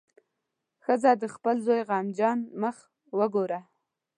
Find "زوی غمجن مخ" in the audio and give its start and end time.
1.65-2.75